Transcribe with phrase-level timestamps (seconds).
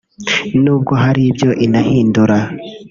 [0.63, 2.37] n’ubwo hari ibyo inahindura